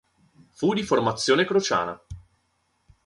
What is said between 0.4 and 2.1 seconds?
Fu di formazione crociana.